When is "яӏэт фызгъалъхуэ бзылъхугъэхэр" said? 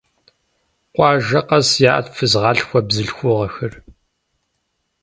1.89-3.73